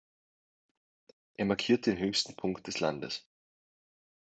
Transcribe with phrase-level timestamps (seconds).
[1.35, 3.23] Er markiert den höchsten Punkt des Landes.